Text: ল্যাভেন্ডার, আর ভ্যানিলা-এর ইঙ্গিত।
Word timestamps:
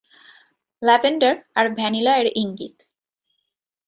ল্যাভেন্ডার, 0.81 1.33
আর 1.55 1.65
ভ্যানিলা-এর 1.69 2.27
ইঙ্গিত। 2.35 2.75